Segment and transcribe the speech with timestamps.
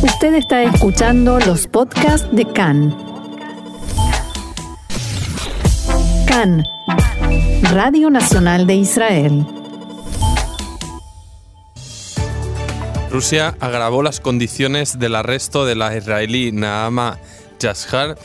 [0.00, 2.96] Usted está escuchando los podcasts de CAN.
[6.28, 6.64] CAN,
[7.72, 9.44] Radio Nacional de Israel.
[13.10, 17.18] Rusia agravó las condiciones del arresto de la israelí Naama
[17.58, 18.16] Yashar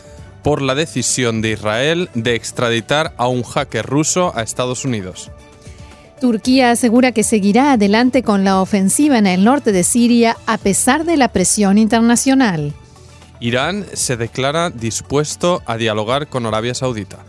[0.43, 5.31] por la decisión de Israel de extraditar a un hacker ruso a Estados Unidos.
[6.23, 11.03] Turquía asegura que seguirá adelante con la ofensiva en el norte de Siria a pesar
[11.03, 12.73] de la presión internacional.
[13.41, 17.25] Irán se declara dispuesto a dialogar con Arabia Saudita.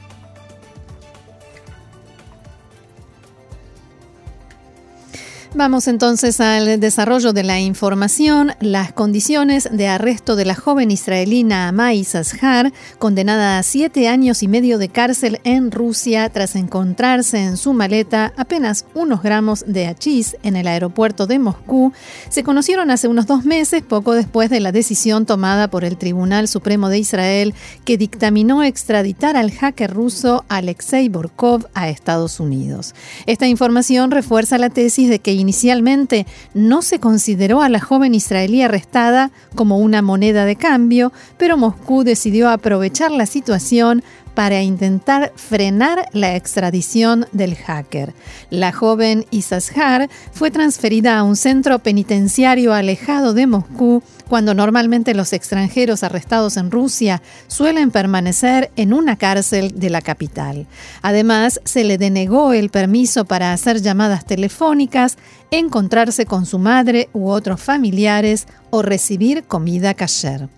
[5.57, 8.55] Vamos entonces al desarrollo de la información.
[8.59, 14.49] Las condiciones de arresto de la joven israelina Amai Sashar, condenada a siete años y
[14.49, 20.37] medio de cárcel en Rusia tras encontrarse en su maleta apenas unos gramos de hachís
[20.43, 21.93] en el aeropuerto de Moscú,
[22.31, 26.49] se conocieron hace unos dos meses, poco después de la decisión tomada por el Tribunal
[26.49, 32.93] Supremo de Israel que dictaminó extraditar al hacker ruso Alexei Borkov a Estados Unidos.
[33.27, 38.63] Esta información refuerza la tesis de que inicialmente no se consideró a la joven israelí
[38.63, 44.03] arrestada como una moneda de cambio, pero Moscú decidió aprovechar la situación
[44.35, 48.15] para intentar frenar la extradición del hacker.
[48.51, 55.33] La joven Isashar fue transferida a un centro penitenciario alejado de Moscú cuando normalmente los
[55.33, 60.67] extranjeros arrestados en Rusia suelen permanecer en una cárcel de la capital.
[61.03, 65.17] Además, se le denegó el permiso para hacer llamadas telefónicas,
[65.51, 70.49] encontrarse con su madre u otros familiares o recibir comida kasher.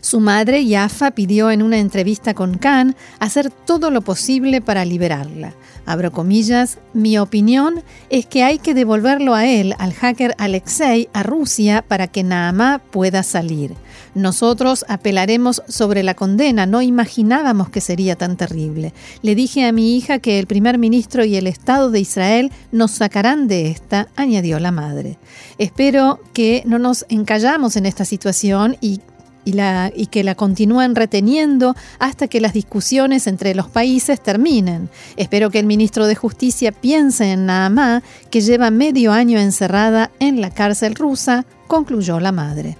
[0.00, 5.54] Su madre, Yafa, pidió en una entrevista con Khan hacer todo lo posible para liberarla.
[5.86, 11.22] Abro comillas, mi opinión es que hay que devolverlo a él, al hacker Alexei, a
[11.22, 13.74] Rusia para que Naamá pueda salir.
[14.14, 18.92] Nosotros apelaremos sobre la condena, no imaginábamos que sería tan terrible.
[19.22, 22.90] Le dije a mi hija que el primer ministro y el Estado de Israel nos
[22.90, 25.18] sacarán de esta, añadió la madre.
[25.56, 29.00] Espero que no nos encallamos en esta situación y
[29.44, 34.88] y, que la continúen reteniendo hasta que las discusiones entre los países terminen.
[35.16, 40.40] Espero que el ministro de Justicia piense en Naamá, que lleva medio año encerrada en
[40.40, 42.76] la cárcel rusa, concluyó la madre.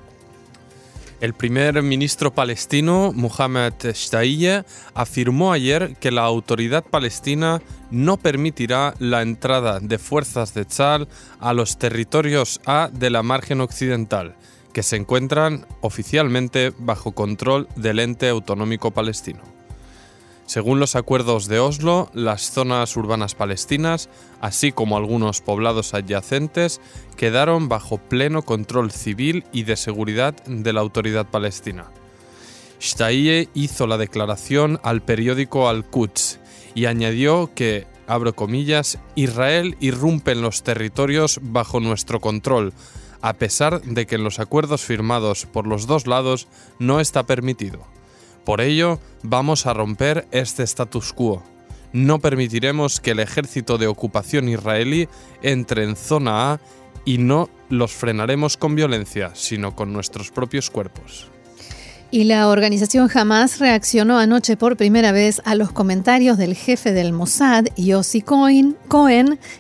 [1.21, 4.65] El primer ministro palestino, Mohamed Shtayyeh,
[4.95, 7.61] afirmó ayer que la autoridad palestina
[7.91, 11.09] no permitirá la entrada de fuerzas de Tzal
[11.41, 14.37] a los territorios A de la margen occidental
[14.73, 19.41] que se encuentran oficialmente bajo control del ente autonómico palestino.
[20.49, 24.09] Según los acuerdos de Oslo, las zonas urbanas palestinas,
[24.41, 26.81] así como algunos poblados adyacentes,
[27.19, 31.91] quedaron bajo pleno control civil y de seguridad de la autoridad palestina.
[32.81, 36.41] Shtaye hizo la declaración al periódico Al-Quds
[36.75, 42.73] y añadió que, abro comillas, Israel irrumpe en los territorios bajo nuestro control,
[43.23, 46.49] a pesar de que en los acuerdos firmados por los dos lados
[46.79, 47.87] no está permitido.
[48.45, 51.43] Por ello, vamos a romper este status quo.
[51.93, 55.09] No permitiremos que el ejército de ocupación israelí
[55.43, 56.61] entre en zona A
[57.05, 61.29] y no los frenaremos con violencia, sino con nuestros propios cuerpos.
[62.11, 67.13] Y la organización Hamas reaccionó anoche por primera vez a los comentarios del jefe del
[67.13, 68.77] Mossad, Yossi Cohen,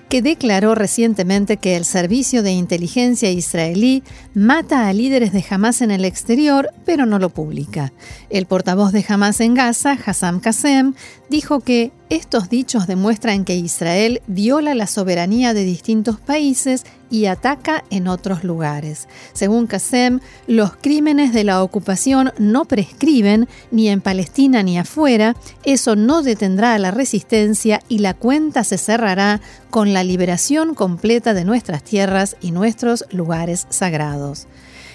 [0.09, 5.91] que declaró recientemente que el servicio de inteligencia israelí mata a líderes de Hamas en
[5.91, 7.93] el exterior, pero no lo publica.
[8.31, 10.95] El portavoz de Hamas en Gaza, Hassam Qasem,
[11.29, 17.85] dijo que estos dichos demuestran que Israel viola la soberanía de distintos países y ataca
[17.91, 19.09] en otros lugares.
[19.33, 25.97] Según Qasem, los crímenes de la ocupación no prescriben ni en Palestina ni afuera, eso
[25.97, 29.41] no detendrá a la resistencia y la cuenta se cerrará
[29.71, 34.47] con la liberación completa de nuestras tierras y nuestros lugares sagrados.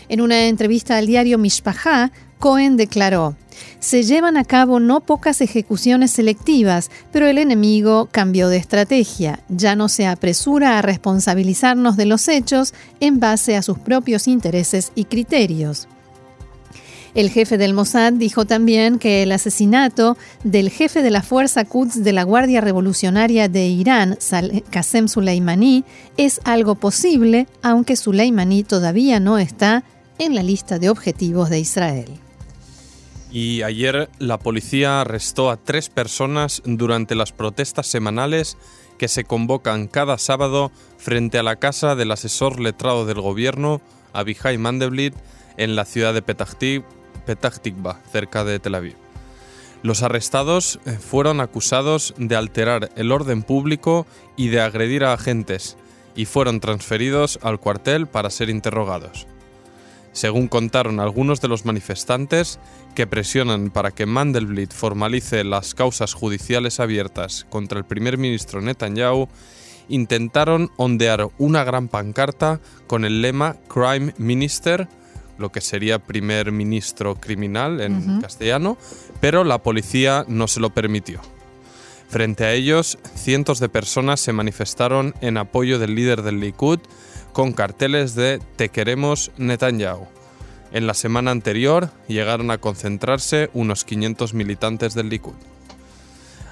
[0.09, 3.35] En una entrevista al diario Mishpahá, Cohen declaró,
[3.79, 9.75] se llevan a cabo no pocas ejecuciones selectivas, pero el enemigo cambió de estrategia, ya
[9.75, 15.05] no se apresura a responsabilizarnos de los hechos en base a sus propios intereses y
[15.05, 15.87] criterios.
[17.13, 22.03] El jefe del Mossad dijo también que el asesinato del jefe de la Fuerza Quds
[22.03, 24.17] de la Guardia Revolucionaria de Irán,
[24.71, 25.83] Qasem Soleimani,
[26.17, 29.83] es algo posible, aunque Soleimani todavía no está
[30.17, 32.07] en la lista de objetivos de Israel.
[33.33, 38.57] Y ayer la policía arrestó a tres personas durante las protestas semanales
[38.99, 43.81] que se convocan cada sábado frente a la casa del asesor letrado del gobierno,
[44.13, 45.15] Abihai Mandelblit,
[45.57, 48.95] en la ciudad de Petah Tikva, cerca de Tel Aviv.
[49.81, 54.05] Los arrestados eh, fueron acusados de alterar el orden público
[54.37, 55.75] y de agredir a agentes,
[56.15, 59.25] y fueron transferidos al cuartel para ser interrogados
[60.13, 62.59] según contaron algunos de los manifestantes
[62.95, 69.27] que presionan para que Mandelblit formalice las causas judiciales abiertas contra el primer ministro Netanyahu,
[69.89, 74.87] intentaron ondear una gran pancarta con el lema Crime Minister,
[75.37, 78.77] lo que sería primer ministro criminal en castellano,
[79.19, 81.19] pero la policía no se lo permitió.
[82.07, 86.79] Frente a ellos, cientos de personas se manifestaron en apoyo del líder del Likud,
[87.33, 90.07] con carteles de Te queremos Netanyahu.
[90.71, 95.33] En la semana anterior llegaron a concentrarse unos 500 militantes del Likud.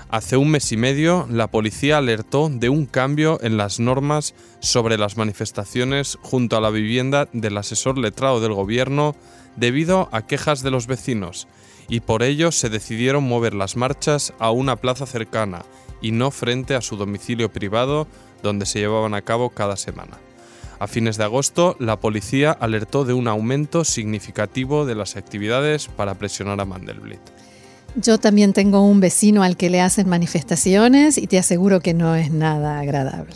[0.10, 4.98] Hace un mes y medio, la policía alertó de un cambio en las normas sobre
[4.98, 9.16] las manifestaciones junto a la vivienda del asesor letrado del gobierno
[9.56, 11.48] debido a quejas de los vecinos,
[11.88, 15.64] y por ello se decidieron mover las marchas a una plaza cercana
[16.02, 18.08] y no frente a su domicilio privado
[18.44, 20.18] donde se llevaban a cabo cada semana.
[20.82, 26.16] A fines de agosto, la policía alertó de un aumento significativo de las actividades para
[26.16, 27.20] presionar a Mandelblit.
[27.96, 32.16] Yo también tengo un vecino al que le hacen manifestaciones y te aseguro que no
[32.16, 33.36] es nada agradable.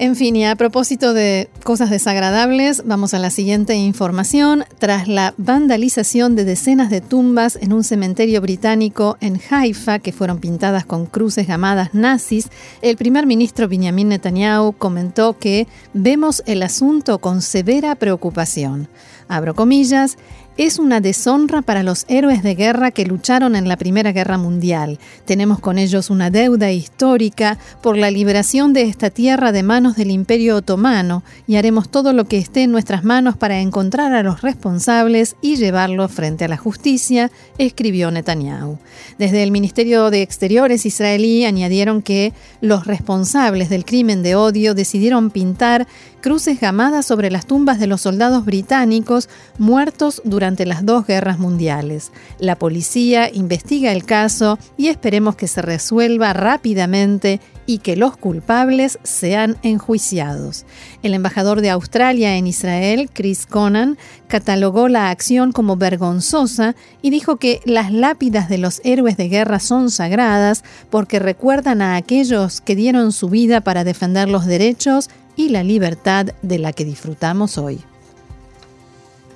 [0.00, 4.64] En fin, y a propósito de cosas desagradables, vamos a la siguiente información.
[4.78, 10.38] Tras la vandalización de decenas de tumbas en un cementerio británico en Haifa, que fueron
[10.38, 12.48] pintadas con cruces llamadas nazis,
[12.80, 18.86] el primer ministro Benjamin Netanyahu comentó que vemos el asunto con severa preocupación.
[19.26, 20.16] Abro comillas,
[20.58, 24.98] es una deshonra para los héroes de guerra que lucharon en la Primera Guerra Mundial.
[25.24, 30.10] Tenemos con ellos una deuda histórica por la liberación de esta tierra de manos del
[30.10, 34.42] Imperio Otomano y haremos todo lo que esté en nuestras manos para encontrar a los
[34.42, 38.78] responsables y llevarlos frente a la justicia, escribió Netanyahu.
[39.16, 45.30] Desde el Ministerio de Exteriores israelí añadieron que los responsables del crimen de odio decidieron
[45.30, 45.86] pintar
[46.20, 52.12] cruces gamadas sobre las tumbas de los soldados británicos muertos durante las dos guerras mundiales.
[52.38, 58.98] La policía investiga el caso y esperemos que se resuelva rápidamente y que los culpables
[59.02, 60.64] sean enjuiciados.
[61.02, 67.36] El embajador de Australia en Israel, Chris Conan, catalogó la acción como vergonzosa y dijo
[67.36, 72.74] que las lápidas de los héroes de guerra son sagradas porque recuerdan a aquellos que
[72.74, 77.80] dieron su vida para defender los derechos y la libertad de la que disfrutamos hoy.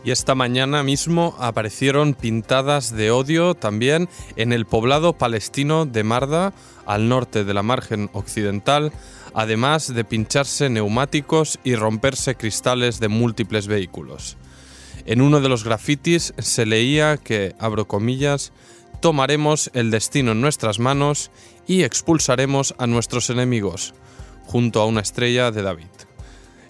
[0.05, 6.53] Y esta mañana mismo aparecieron pintadas de odio también en el poblado palestino de Marda,
[6.87, 8.93] al norte de la margen occidental,
[9.33, 14.37] además de pincharse neumáticos y romperse cristales de múltiples vehículos.
[15.07, 18.53] En uno de los grafitis se leía que, abro comillas,
[19.01, 21.31] tomaremos el destino en nuestras manos
[21.67, 23.95] y expulsaremos a nuestros enemigos
[24.47, 25.92] junto a una estrella de David.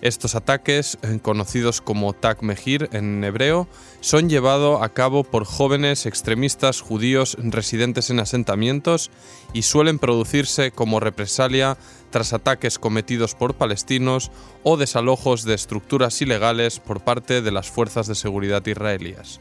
[0.02, 3.68] Estos ataques, eh, conocidos como Tag Mehir en hebreo,
[4.00, 9.12] son llevados a cabo por jóvenes extremistas judíos residentes en asentamientos
[9.52, 11.78] y suelen producirse como represalia
[12.10, 14.32] tras ataques cometidos por palestinos
[14.64, 19.40] o desalojos de estructuras ilegales por parte de las fuerzas de seguridad israelíes.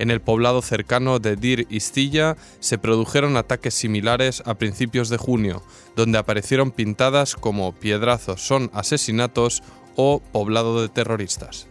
[0.00, 5.62] En el poblado cercano de Dir Istilla se produjeron ataques similares a principios de junio,
[5.94, 9.62] donde aparecieron pintadas como piedrazos son asesinatos
[9.96, 11.66] o poblado de terroristas.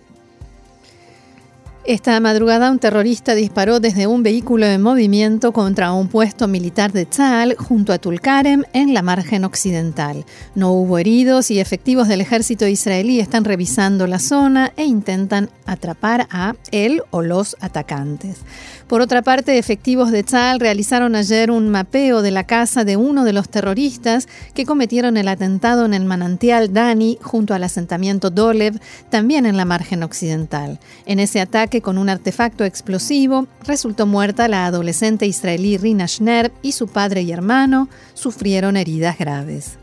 [1.89, 7.07] Esta madrugada un terrorista disparó desde un vehículo en movimiento contra un puesto militar de
[7.07, 10.23] Tzal junto a Tulkarem en la margen occidental.
[10.53, 16.27] No hubo heridos y efectivos del ejército israelí están revisando la zona e intentan atrapar
[16.29, 18.41] a él o los atacantes.
[18.89, 23.23] Por otra parte, efectivos de Tzal realizaron ayer un mapeo de la casa de uno
[23.23, 28.79] de los terroristas que cometieron el atentado en el manantial Dani junto al asentamiento Dolev,
[29.11, 30.79] también en la margen occidental.
[31.05, 36.71] En ese ataque con un artefacto explosivo resultó muerta la adolescente israelí Rina Schner y
[36.71, 39.77] su padre y hermano sufrieron heridas graves.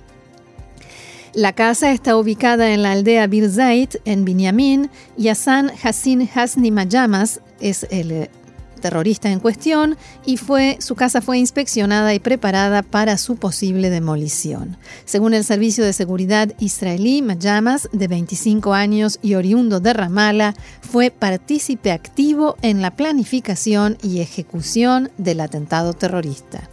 [1.33, 7.41] La casa está ubicada en la aldea Birzait, en Binyamin, y Hassan Hassin Hasni Mayamas
[7.61, 8.31] es el
[8.77, 14.77] terrorista en cuestión y fue, su casa fue inspeccionada y preparada para su posible demolición.
[15.05, 21.11] Según el Servicio de Seguridad israelí, Mayamas, de 25 años y oriundo de Ramallah, fue
[21.11, 26.69] partícipe activo en la planificación y ejecución del atentado terrorista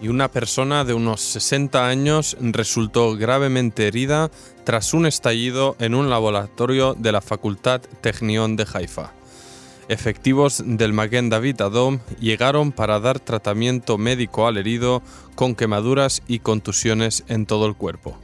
[0.00, 4.30] y una persona de unos 60 años resultó gravemente herida
[4.64, 9.12] tras un estallido en un laboratorio de la Facultad Technion de Haifa.
[9.90, 11.56] Efectivos del Magen David
[12.20, 15.02] llegaron para dar tratamiento médico al herido
[15.34, 18.16] con quemaduras y contusiones en todo el cuerpo.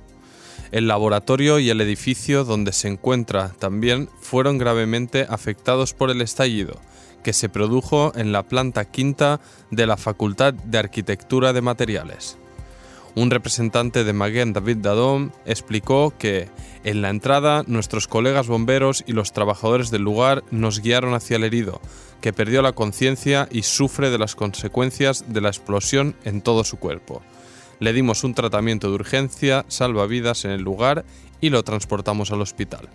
[0.71, 6.81] El laboratorio y el edificio donde se encuentra también fueron gravemente afectados por el estallido,
[7.25, 9.41] que se produjo en la planta quinta
[9.73, 12.39] de la Facultad de Arquitectura de Materiales.
[13.17, 16.51] Un representante de Maguen David Dadom explicó que
[16.85, 21.45] en la entrada nuestros colegas bomberos y los trabajadores del lugar nos guiaron hacia el
[21.45, 21.81] herido,
[22.21, 26.77] que perdió la conciencia y sufre de las consecuencias de la explosión en todo su
[26.77, 27.23] cuerpo.
[27.81, 31.07] Le dimos un tratamiento de urgencia, salvavidas en el lugar
[31.41, 32.91] y lo transportamos al hospital.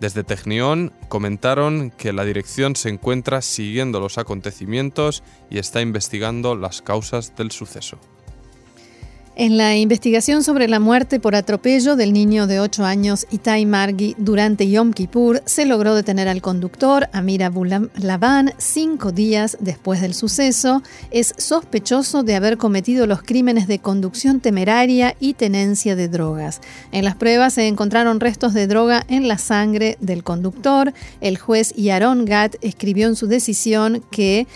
[0.00, 6.80] Desde Technion comentaron que la dirección se encuentra siguiendo los acontecimientos y está investigando las
[6.80, 7.98] causas del suceso.
[9.40, 14.14] En la investigación sobre la muerte por atropello del niño de 8 años Itai Margi
[14.18, 17.40] durante Yom Kippur, se logró detener al conductor Amir
[17.94, 20.82] Laban cinco días después del suceso.
[21.10, 26.60] Es sospechoso de haber cometido los crímenes de conducción temeraria y tenencia de drogas.
[26.92, 30.92] En las pruebas se encontraron restos de droga en la sangre del conductor.
[31.22, 34.46] El juez Yaron Gat escribió en su decisión que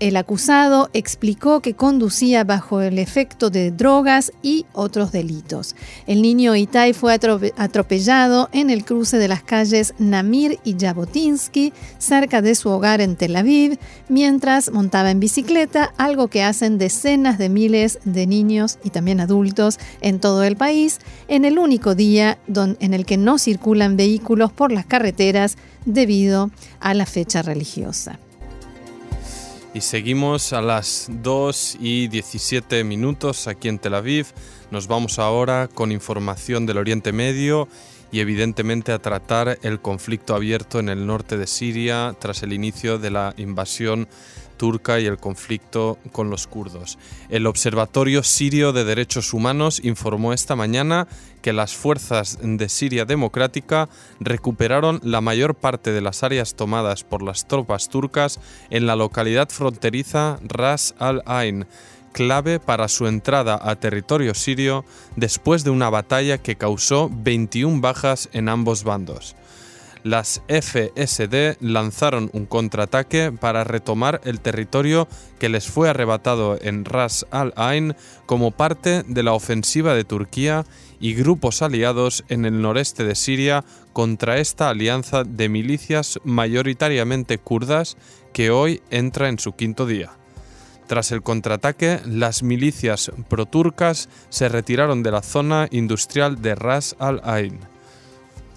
[0.00, 5.76] el acusado explicó que conducía bajo el efecto de drogas y otros delitos.
[6.06, 12.40] El niño Itai fue atropellado en el cruce de las calles Namir y Jabotinsky, cerca
[12.40, 13.78] de su hogar en Tel Aviv,
[14.08, 19.78] mientras montaba en bicicleta, algo que hacen decenas de miles de niños y también adultos
[20.00, 24.72] en todo el país, en el único día en el que no circulan vehículos por
[24.72, 28.18] las carreteras debido a la fecha religiosa.
[29.72, 34.26] Y seguimos a las 2 y 17 minutos aquí en Tel Aviv.
[34.72, 37.68] Nos vamos ahora con información del Oriente Medio
[38.12, 42.98] y evidentemente a tratar el conflicto abierto en el norte de Siria tras el inicio
[42.98, 44.08] de la invasión
[44.60, 46.98] turca y el conflicto con los kurdos.
[47.30, 51.08] El Observatorio Sirio de Derechos Humanos informó esta mañana
[51.40, 53.88] que las fuerzas de Siria Democrática
[54.20, 58.38] recuperaron la mayor parte de las áreas tomadas por las tropas turcas
[58.68, 61.66] en la localidad fronteriza Ras al-Ain,
[62.12, 64.84] clave para su entrada a territorio sirio
[65.16, 69.36] después de una batalla que causó 21 bajas en ambos bandos
[70.02, 77.26] las FSD lanzaron un contraataque para retomar el territorio que les fue arrebatado en Ras
[77.30, 77.94] al-Ain
[78.26, 80.64] como parte de la ofensiva de Turquía
[81.00, 87.96] y grupos aliados en el noreste de Siria contra esta alianza de milicias mayoritariamente kurdas
[88.32, 90.19] que hoy entra en su quinto día.
[90.90, 97.60] Tras el contraataque, las milicias proturcas se retiraron de la zona industrial de Ras al-Ain.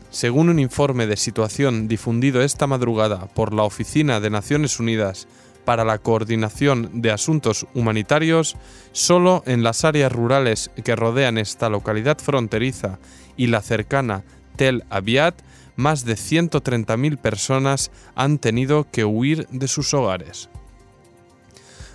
[0.10, 5.28] Según un informe de situación difundido esta madrugada por la Oficina de Naciones Unidas
[5.64, 8.58] para la Coordinación de Asuntos Humanitarios,
[8.94, 12.98] solo en las áreas rurales que rodean esta localidad fronteriza
[13.38, 14.24] y la cercana
[14.56, 15.36] Tel Aviv,
[15.76, 20.50] más de 130.000 personas han tenido que huir de sus hogares.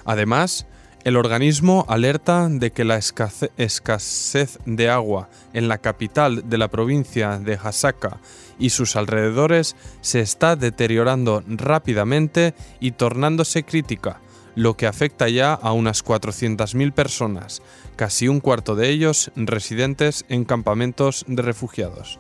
[0.09, 0.67] Además,
[1.05, 7.39] el organismo alerta de que la escasez de agua en la capital de la provincia
[7.39, 8.17] de Hasaka
[8.59, 14.23] y sus alrededores se está deteriorando rápidamente y tornándose crítica,
[14.55, 17.61] lo que afecta ya a unas 400.000 personas,
[17.97, 22.19] casi un cuarto de ellos residentes en campamentos de refugiados.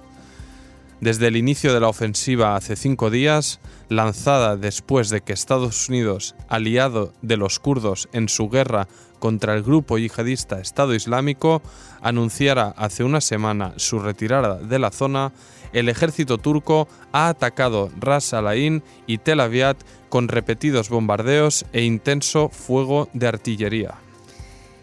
[1.00, 6.34] Desde el inicio de la ofensiva hace cinco días, lanzada después de que Estados Unidos,
[6.48, 8.88] aliado de los kurdos en su guerra
[9.20, 11.62] contra el grupo yihadista Estado Islámico,
[12.02, 15.32] anunciara hace una semana su retirada de la zona,
[15.72, 19.76] el ejército turco ha atacado Ras al Ain y Tel Aviv
[20.08, 24.07] con repetidos bombardeos e intenso fuego de artillería.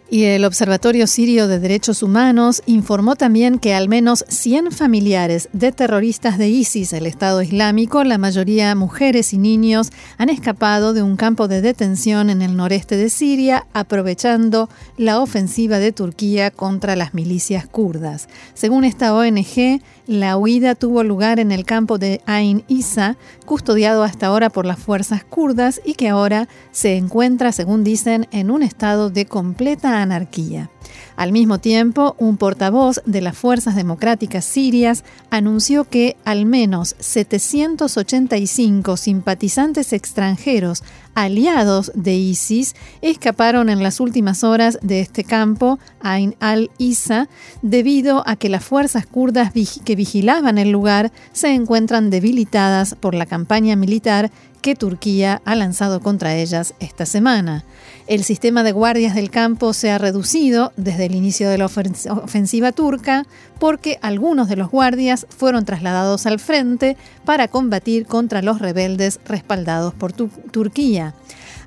[0.08, 5.72] Y el Observatorio Sirio de Derechos Humanos informó también que al menos 100 familiares de
[5.72, 11.16] terroristas de ISIS, el Estado Islámico, la mayoría mujeres y niños, han escapado de un
[11.16, 17.16] campo de detención en el noreste de Siria, aprovechando la ofensiva de Turquía contra las
[17.16, 18.30] milicias kurdas.
[18.54, 24.28] Según esta ONG, la huida tuvo lugar en el campo de Ain Isa, custodiado hasta
[24.28, 29.10] ahora por las fuerzas kurdas y que ahora se encuentra, según dicen, en un estado
[29.10, 30.70] de completa anarquía.
[31.16, 38.98] Al mismo tiempo, un portavoz de las Fuerzas Democráticas Sirias anunció que al menos 785
[38.98, 40.84] simpatizantes extranjeros
[41.14, 47.30] aliados de ISIS escaparon en las últimas horas de este campo, Ain al-Isa,
[47.62, 49.54] debido a que las fuerzas kurdas
[49.86, 54.32] que vigilaban el lugar se encuentran debilitadas por la campaña militar
[54.66, 57.64] que Turquía ha lanzado contra ellas esta semana.
[58.08, 62.72] El sistema de guardias del campo se ha reducido desde el inicio de la ofensiva
[62.72, 63.28] turca
[63.60, 69.94] porque algunos de los guardias fueron trasladados al frente para combatir contra los rebeldes respaldados
[69.94, 71.14] por Turquía.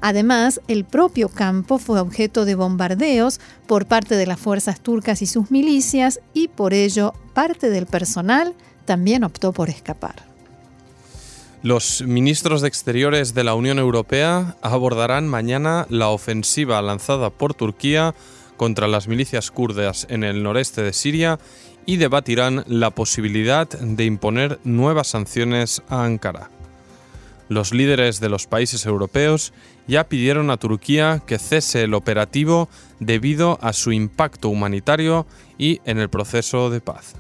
[0.01, 3.39] Además, el propio campo fue objeto de bombardeos
[3.69, 8.55] por parte de las fuerzas turcas y sus milicias y por ello parte del personal
[8.87, 10.28] también optó por escapar.
[11.63, 18.15] Los ministros de Exteriores de la Unión Europea abordarán mañana la ofensiva lanzada por Turquía
[18.57, 21.41] contra las milicias kurdas en el noreste de Siria
[21.85, 26.49] y debatirán la posibilidad de imponer nuevas sanciones a Ankara.
[27.49, 29.53] Los líderes de los países europeos
[29.89, 32.69] ya pidieron a Turquía que cese el operativo
[33.01, 37.17] debido a su impacto humanitario y en el proceso de paz.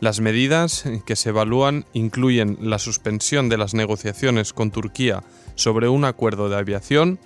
[0.00, 5.22] Las medidas que se evalúan incluyen la suspensión de las negociaciones con Turquía
[5.54, 7.18] sobre un acuerdo de aviación,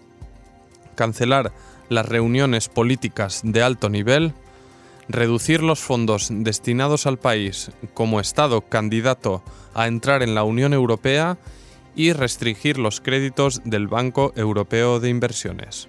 [0.95, 1.53] cancelar
[1.89, 4.33] las reuniones políticas de alto nivel,
[5.09, 9.43] reducir los fondos destinados al país como Estado candidato
[9.75, 11.39] a entrar en la Unión Europea
[11.97, 15.89] y restringir los créditos del Banco Europeo de Inversiones.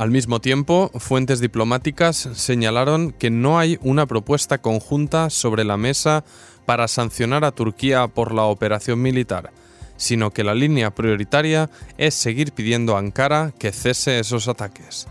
[0.00, 6.24] Al mismo tiempo, fuentes diplomáticas señalaron que no hay una propuesta conjunta sobre la mesa
[6.64, 9.52] para sancionar a Turquía por la operación militar,
[9.98, 15.06] sino que la línea prioritaria es seguir pidiendo a Ankara que cese esos ataques.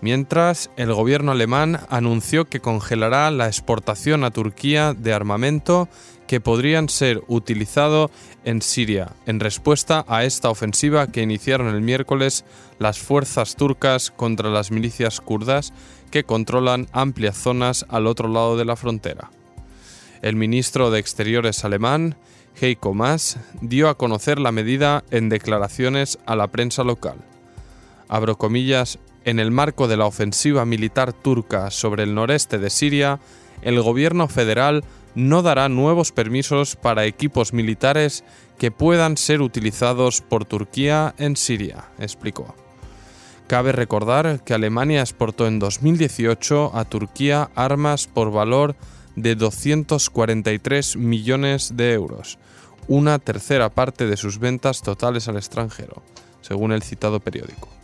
[0.00, 5.90] Mientras, el gobierno alemán anunció que congelará la exportación a Turquía de armamento
[6.26, 8.10] que podrían ser utilizados
[8.44, 12.44] en Siria, en respuesta a esta ofensiva que iniciaron el miércoles
[12.78, 15.72] las fuerzas turcas contra las milicias kurdas
[16.10, 19.30] que controlan amplias zonas al otro lado de la frontera.
[20.22, 22.16] El ministro de Exteriores alemán,
[22.60, 27.16] Heiko Maas, dio a conocer la medida en declaraciones a la prensa local.
[28.08, 33.18] Abro comillas, en el marco de la ofensiva militar turca sobre el noreste de Siria,
[33.62, 34.84] el gobierno federal
[35.16, 38.22] no dará nuevos permisos para equipos militares
[38.58, 42.54] que puedan ser utilizados por Turquía en Siria, explicó.
[43.46, 48.76] Cabe recordar que Alemania exportó en 2018 a Turquía armas por valor
[49.14, 52.38] de 243 millones de euros,
[52.86, 56.02] una tercera parte de sus ventas totales al extranjero,
[56.42, 57.75] según el citado periódico.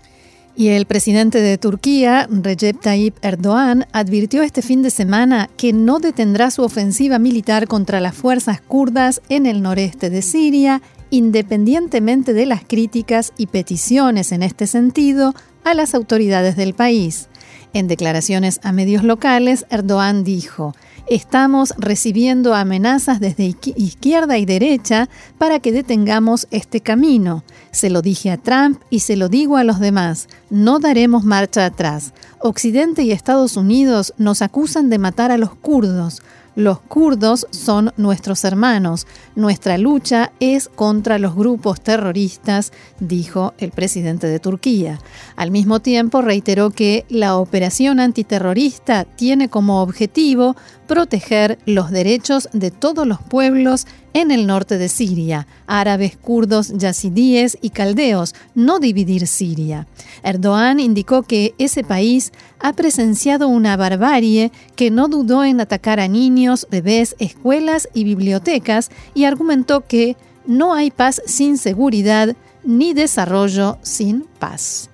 [0.54, 5.98] Y el presidente de Turquía, Recep Tayyip Erdogan, advirtió este fin de semana que no
[5.98, 12.44] detendrá su ofensiva militar contra las fuerzas kurdas en el noreste de Siria, independientemente de
[12.44, 15.34] las críticas y peticiones en este sentido
[15.64, 17.28] a las autoridades del país.
[17.72, 20.74] En declaraciones a medios locales, Erdogan dijo,
[21.08, 27.42] Estamos recibiendo amenazas desde izquierda y derecha para que detengamos este camino.
[27.72, 30.28] Se lo dije a Trump y se lo digo a los demás.
[30.48, 32.12] No daremos marcha atrás.
[32.38, 36.22] Occidente y Estados Unidos nos acusan de matar a los kurdos.
[36.54, 39.06] Los kurdos son nuestros hermanos.
[39.34, 44.98] Nuestra lucha es contra los grupos terroristas, dijo el presidente de Turquía.
[45.36, 50.54] Al mismo tiempo reiteró que la operación antiterrorista tiene como objetivo
[50.86, 57.59] proteger los derechos de todos los pueblos en el norte de Siria, árabes, kurdos, yazidíes
[57.61, 59.87] y caldeos, no dividir Siria.
[60.22, 66.09] Erdogan indicó que ese país ha presenciado una barbarie que no dudó en atacar a
[66.09, 73.79] niños, bebés, escuelas y bibliotecas y argumentó que no hay paz sin seguridad ni desarrollo
[73.83, 74.90] sin paz.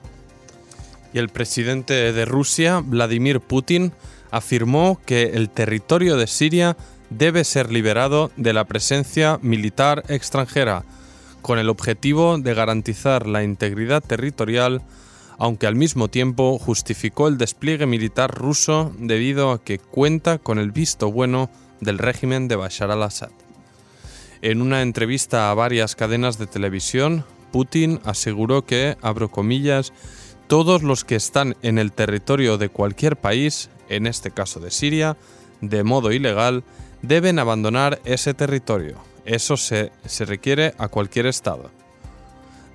[1.12, 3.92] Y el presidente de Rusia, Vladimir Putin,
[4.30, 6.76] afirmó que el territorio de Siria
[7.10, 10.84] debe ser liberado de la presencia militar extranjera,
[11.42, 14.82] con el objetivo de garantizar la integridad territorial
[15.38, 20.72] aunque al mismo tiempo justificó el despliegue militar ruso debido a que cuenta con el
[20.72, 21.48] visto bueno
[21.80, 23.30] del régimen de Bashar al-Assad.
[24.42, 29.92] En una entrevista a varias cadenas de televisión, Putin aseguró que, abro comillas,
[30.48, 35.16] todos los que están en el territorio de cualquier país, en este caso de Siria,
[35.60, 36.64] de modo ilegal,
[37.02, 38.96] deben abandonar ese territorio.
[39.24, 41.70] Eso se, se requiere a cualquier Estado.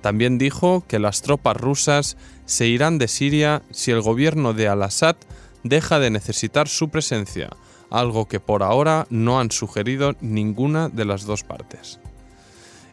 [0.00, 5.16] También dijo que las tropas rusas se irán de Siria si el gobierno de al-Assad
[5.62, 7.48] deja de necesitar su presencia,
[7.90, 12.00] algo que por ahora no han sugerido ninguna de las dos partes.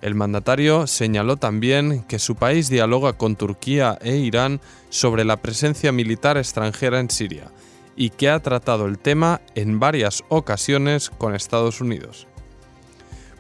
[0.02, 5.92] El mandatario señaló también que su país dialoga con Turquía e Irán sobre la presencia
[5.92, 7.52] militar extranjera en Siria
[7.96, 12.28] y que ha tratado el tema en varias ocasiones con Estados Unidos.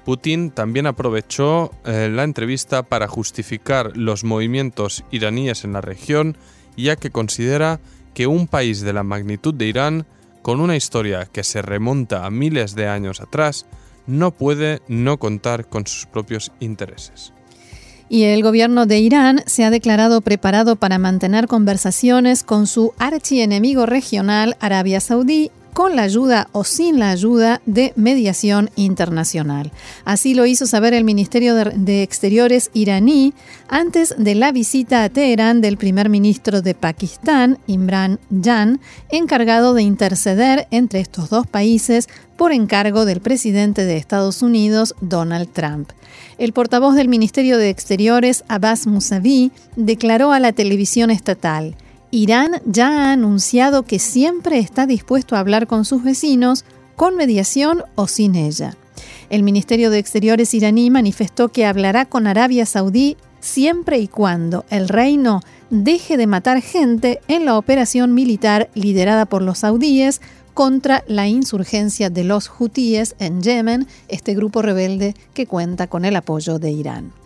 [0.05, 6.37] Putin también aprovechó eh, la entrevista para justificar los movimientos iraníes en la región,
[6.75, 7.79] ya que considera
[8.13, 10.07] que un país de la magnitud de Irán,
[10.41, 13.67] con una historia que se remonta a miles de años atrás,
[14.07, 17.33] no puede no contar con sus propios intereses.
[18.13, 23.86] Y el gobierno de Irán se ha declarado preparado para mantener conversaciones con su archienemigo
[23.86, 29.71] regional Arabia Saudí con la ayuda o sin la ayuda de mediación internacional.
[30.05, 33.34] Así lo hizo saber el Ministerio de, Exteriores iraní
[33.69, 38.79] antes de la visita a Teherán del primer ministro de Pakistán, Imran Jan,
[39.10, 45.49] encargado de interceder entre estos dos países por encargo del presidente de Estados Unidos, Donald
[45.53, 45.91] Trump.
[46.38, 51.75] El portavoz del Ministerio de Exteriores, Abbas Mousavi, declaró a la televisión estatal,
[52.12, 56.65] Irán ya ha anunciado que siempre está dispuesto a hablar con sus vecinos,
[56.97, 58.76] con mediación o sin ella.
[59.30, 64.89] El Ministerio de Exteriores iraní manifestó que hablará con Arabia Saudí siempre y cuando el
[64.89, 70.19] reino deje de matar gente en la operación militar liderada por los saudíes
[70.54, 76.17] contra la insurgencia de los hutíes en Yemen, este grupo rebelde que cuenta con el
[76.17, 77.20] apoyo de Irán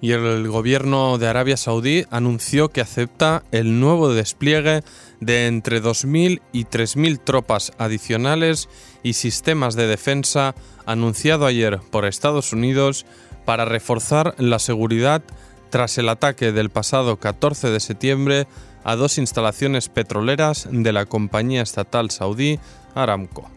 [0.00, 4.82] y el gobierno de Arabia Saudí anunció que acepta el nuevo despliegue
[5.20, 8.68] de entre 2.000 y 3.000 tropas adicionales
[9.02, 10.54] y sistemas de defensa
[10.86, 13.04] anunciado ayer por Estados Unidos
[13.44, 15.22] para reforzar la seguridad
[15.70, 18.46] tras el ataque del pasado 14 de septiembre
[18.84, 22.58] a dos instalaciones petroleras de la compañía estatal saudí
[22.94, 23.50] Aramco.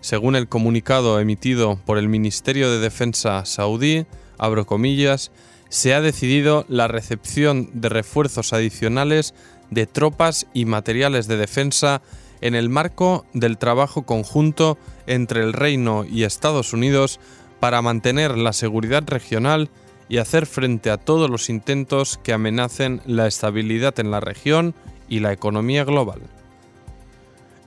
[0.00, 4.06] Según el comunicado emitido por el Ministerio de Defensa saudí,
[4.38, 5.30] abro comillas,
[5.68, 9.34] se ha decidido la recepción de refuerzos adicionales
[9.70, 12.02] de tropas y materiales de defensa
[12.40, 17.18] en el marco del trabajo conjunto entre el Reino y Estados Unidos
[17.60, 19.70] para mantener la seguridad regional
[20.08, 24.74] y hacer frente a todos los intentos que amenacen la estabilidad en la región
[25.08, 26.20] y la economía global.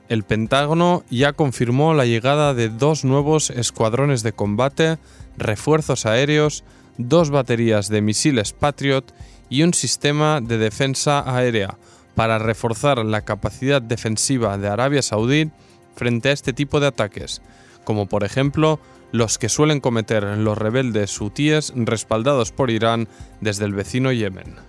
[0.09, 4.97] El Pentágono ya confirmó la llegada de dos nuevos escuadrones de combate,
[5.37, 6.63] refuerzos aéreos,
[6.97, 9.13] dos baterías de misiles Patriot
[9.49, 11.77] y un sistema de defensa aérea
[12.15, 15.51] para reforzar la capacidad defensiva de Arabia Saudí
[15.95, 17.43] frente a este tipo de ataques,
[17.83, 18.79] como por ejemplo
[19.11, 23.07] los que suelen cometer los rebeldes hutíes respaldados por Irán
[23.41, 24.68] desde el vecino Yemen.